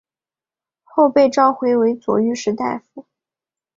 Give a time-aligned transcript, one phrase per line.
[0.83, 3.05] 后被召回为左御史大夫。